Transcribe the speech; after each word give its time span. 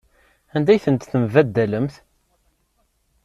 Anda 0.55 0.69
ay 0.73 0.81
tent-tembaddalemt? 0.83 1.95